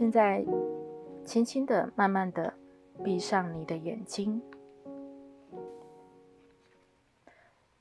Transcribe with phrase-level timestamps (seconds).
[0.00, 0.42] 现在，
[1.26, 2.54] 轻轻的、慢慢的
[3.04, 4.40] 闭上你的眼睛，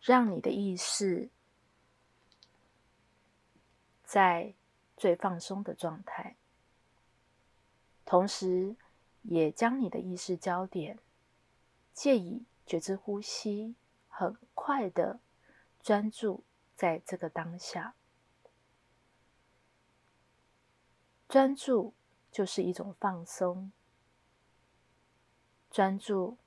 [0.02, 1.30] 让你的意识
[4.04, 4.54] 在
[4.98, 6.36] 最放松的状态，
[8.04, 8.76] 同时
[9.22, 11.00] 也将你的意识焦点
[11.94, 13.76] 借以觉知呼吸，
[14.10, 15.22] 很快的
[15.82, 16.44] 专注
[16.76, 17.96] 在这个当下，
[21.30, 21.94] 专注。
[22.32, 23.72] 就是一种放松，
[25.72, 26.38] 专注，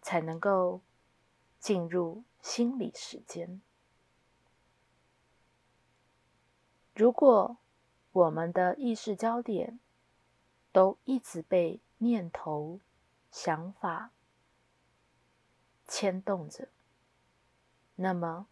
[0.00, 0.80] 才能够
[1.58, 3.60] 进入心理时间。
[6.94, 7.56] 如果
[8.12, 9.80] 我们的意识焦点
[10.70, 12.78] 都一直被念头、
[13.32, 14.12] 想法
[15.88, 16.68] 牵动着，
[17.96, 18.46] 那么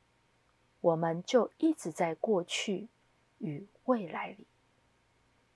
[0.80, 2.88] 我们就一直在过去
[3.38, 4.48] 与未来里。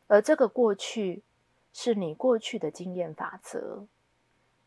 [0.09, 1.25] 而这个过去
[1.73, 3.87] 是你过去的经验法则，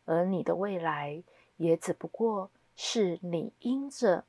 [0.04, 1.22] 而你的未来
[1.56, 4.24] 也只不过是你因着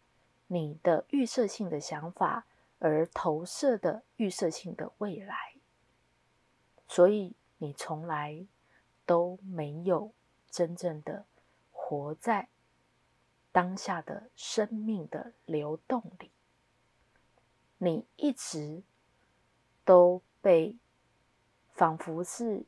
[0.48, 2.46] 你的预设性的想法
[2.80, 5.56] 而投射的预设性的未来，
[6.88, 8.46] 所以你从来
[9.06, 10.14] 都没有
[10.50, 11.26] 真正的
[11.72, 12.48] 活在
[13.52, 16.32] 当下的生命的流动里，
[17.80, 18.82] 你一直
[19.84, 20.78] 都被。
[21.82, 22.64] 仿佛是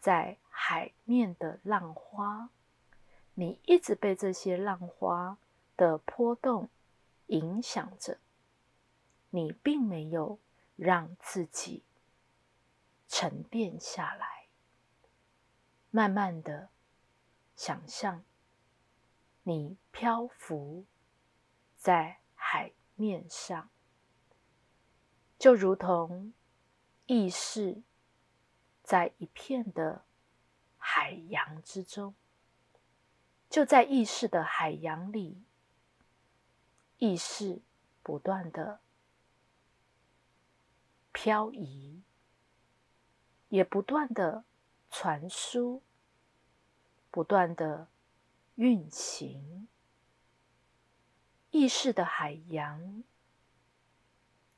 [0.00, 2.50] 在海面的浪花，
[3.34, 5.38] 你一直被这些浪花
[5.76, 6.68] 的波动
[7.28, 8.18] 影响着，
[9.30, 10.40] 你并没有
[10.74, 11.84] 让自己
[13.06, 14.48] 沉淀下来，
[15.92, 16.70] 慢慢的
[17.54, 18.24] 想象
[19.44, 20.84] 你漂浮
[21.76, 23.70] 在海面上，
[25.38, 26.32] 就如同
[27.06, 27.84] 意识。
[28.88, 30.06] 在一片的
[30.78, 32.14] 海洋之中，
[33.50, 35.44] 就在意识的海洋里，
[36.96, 37.60] 意识
[38.02, 38.80] 不断的
[41.12, 42.00] 漂移，
[43.50, 44.46] 也不断的
[44.90, 45.82] 传输，
[47.10, 47.88] 不断的
[48.54, 49.68] 运行。
[51.50, 53.04] 意识的海洋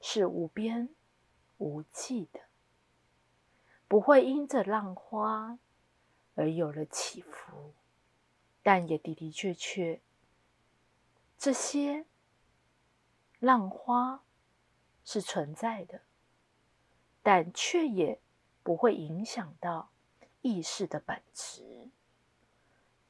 [0.01, 0.89] 是无边
[1.59, 2.50] 无际的。
[3.91, 5.59] 不会因着浪花
[6.37, 7.75] 而有了起伏，
[8.63, 10.01] 但也的的确确，
[11.37, 12.07] 这些
[13.41, 14.23] 浪花
[15.05, 16.03] 是存在的，
[17.21, 18.21] 但却也
[18.63, 19.91] 不会影响到
[20.41, 21.91] 意识的本质。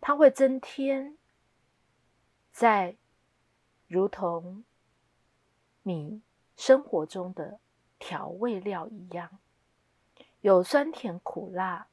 [0.00, 1.18] 它会增添，
[2.52, 2.96] 在
[3.86, 4.64] 如同
[5.82, 6.22] 你
[6.56, 7.60] 生活中的
[7.98, 9.40] 调味料一样。
[10.42, 11.88] 有酸甜苦辣，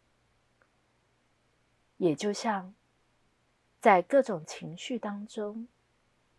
[1.98, 2.74] 也就像
[3.82, 5.68] 在各种情绪当中，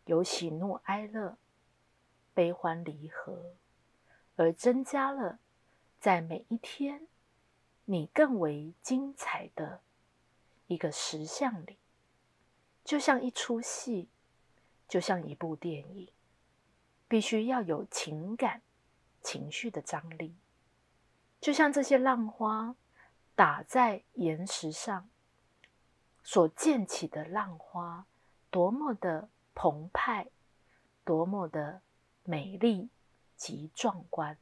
[0.07, 1.37] 有喜怒哀乐、
[2.33, 3.53] 悲欢离合，
[4.37, 5.39] 而增加了
[6.01, 7.07] 在每一天
[7.85, 9.83] 你更为精彩的
[10.67, 11.77] 一个实相里，
[12.85, 14.09] 就像一出戏，
[14.89, 16.11] 就像一部电影，
[17.07, 18.63] 必须要有情感、
[19.23, 20.35] 情绪的张力。
[21.41, 22.75] 就像这些浪花
[23.35, 25.09] 打在岩石上
[26.23, 28.07] 所溅起的浪花，
[28.51, 30.29] 多么的澎湃，
[31.05, 31.81] 多么的
[32.25, 32.91] 美丽
[33.37, 34.37] 及壮观，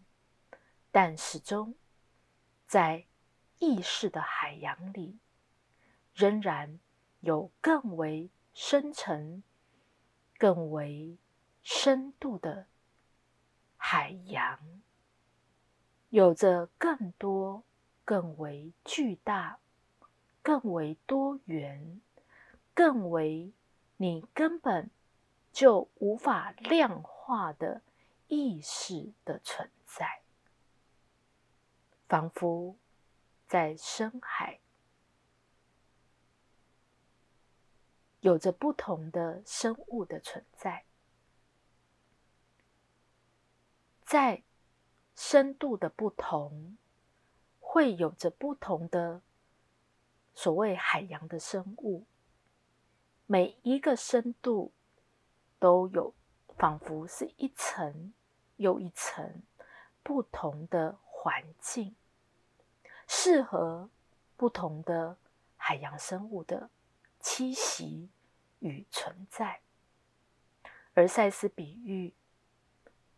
[0.91, 1.75] 但始终
[2.67, 3.05] 在
[3.59, 5.19] 意识的海洋里，
[6.15, 6.81] 仍然
[7.21, 9.43] 有更为深沉、
[10.39, 11.19] 更为
[11.63, 12.67] 深度的
[13.77, 14.59] 海洋。
[16.17, 17.63] 有着更多、
[18.03, 19.59] 更为巨大、
[20.41, 22.01] 更为多元、
[22.73, 23.53] 更为
[23.99, 24.91] 你根本
[25.53, 27.83] 就无法量化的
[28.29, 30.23] 意识的存在，
[32.09, 32.79] 仿佛
[33.47, 34.61] 在深海
[38.21, 40.87] 有着不同的生物的存在，
[44.07, 44.46] 在。
[45.17, 46.77] 深度的不同，
[47.59, 49.23] 会有着不同的
[50.35, 52.05] 所谓海洋的生物。
[53.25, 54.73] 每一个深度
[55.59, 56.15] 都有，
[56.59, 58.13] 仿佛是一层
[58.57, 59.43] 又一层
[60.03, 61.97] 不同的环境，
[63.09, 63.89] 适合
[64.37, 65.17] 不同的
[65.57, 66.69] 海洋生物的
[67.23, 68.11] 栖息
[68.59, 69.63] 与存在。
[70.93, 72.13] 而赛斯比喻，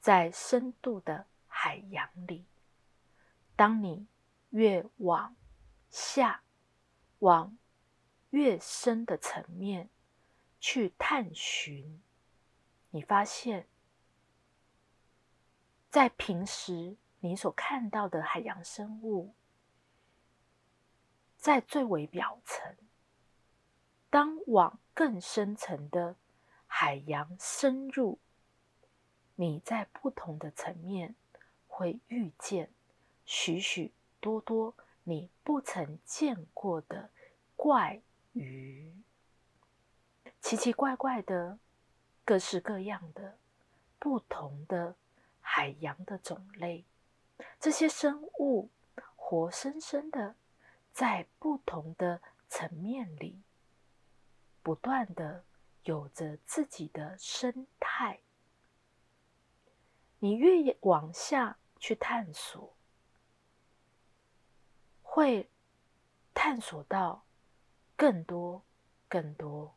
[0.00, 1.26] 在深度的。
[1.68, 2.46] 海洋里，
[3.54, 4.06] 当你
[4.48, 5.36] 越往
[5.90, 6.42] 下，
[7.18, 7.58] 往
[8.30, 9.90] 越深的层面
[10.58, 12.02] 去探寻，
[12.88, 13.68] 你发现，
[15.90, 19.34] 在平时你所看到的海洋生物，
[21.36, 22.74] 在最为表层，
[24.08, 26.16] 当往更深层的
[26.66, 28.18] 海洋深入，
[29.34, 31.14] 你在不同的层面
[31.78, 32.68] 会遇见
[33.24, 37.08] 许许多多你不曾见过的
[37.54, 38.02] 怪
[38.32, 38.92] 鱼，
[40.40, 41.56] 奇奇怪怪的，
[42.24, 43.38] 各式各样的
[44.00, 44.96] 不同的
[45.40, 46.84] 海洋的种类，
[47.60, 48.70] 这些生物
[49.14, 50.34] 活生生的
[50.92, 53.40] 在不同的层面里，
[54.64, 55.44] 不断的
[55.84, 58.18] 有着自己的生态。
[60.18, 62.76] 你越往下去探索，
[65.02, 65.48] 会
[66.34, 67.24] 探索到
[67.96, 68.62] 更多、
[69.08, 69.74] 更多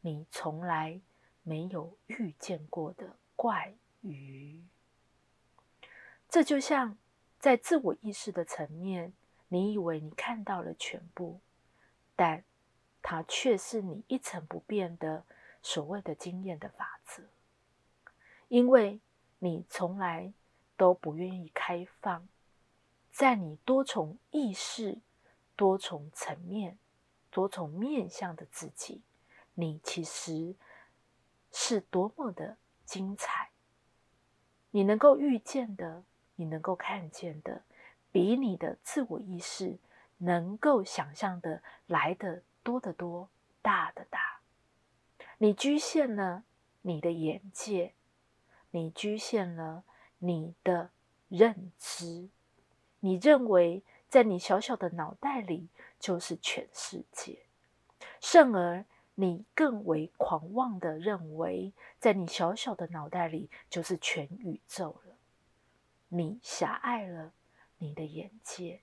[0.00, 1.00] 你从来
[1.42, 4.64] 没有遇见过的怪鱼。
[6.28, 6.98] 这就像
[7.38, 9.12] 在自我意识的层面，
[9.48, 11.40] 你以为你看到了全部，
[12.16, 12.44] 但
[13.02, 15.24] 它却是你一成不变的
[15.62, 17.22] 所谓的经验的法则，
[18.48, 19.00] 因为
[19.38, 20.32] 你从来
[20.76, 22.26] 都不愿意开放。
[23.10, 24.98] 在你多重意识、
[25.54, 26.78] 多重层面、
[27.30, 29.02] 多重面向的自己，
[29.54, 30.56] 你其实
[31.52, 33.50] 是多么的精彩！
[34.72, 36.02] 你能够遇见的，
[36.34, 37.62] 你能够看见的，
[38.10, 39.78] 比你的自我意识
[40.18, 43.28] 能够想象的来的多得多、
[43.62, 44.40] 大的大。
[45.38, 46.42] 你局限了
[46.82, 47.94] 你的眼界，
[48.72, 49.84] 你局限了
[50.24, 50.90] 你的
[51.28, 52.30] 认知。
[53.00, 55.68] 你认为在你小小的脑袋里
[56.00, 57.44] 就是全世界，
[58.20, 65.16] 甚而你更为狂妄的认为，在你小小的脑袋里就是全宇宙了。
[66.08, 67.32] 你狭隘了
[67.76, 68.80] 你的眼界，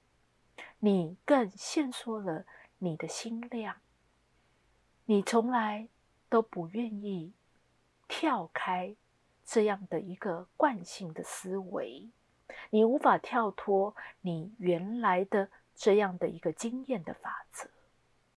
[0.78, 2.46] 你更限缩了
[2.78, 3.78] 你的心量。
[5.06, 5.88] 你从来
[6.30, 7.34] 都不愿意
[8.08, 8.96] 跳开
[9.52, 12.10] 这样的一个惯性的思维。
[12.70, 17.70] 你无法跳脱你原来的这样的一个经验的法则，